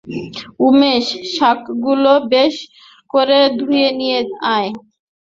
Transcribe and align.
উমেশ, 0.67 1.05
শাকগুলো 1.33 2.13
বেশ 2.31 2.55
করে 3.13 3.39
ধুয়ে 3.59 3.87
নিয়ে 3.99 4.19
আয়। 4.55 4.69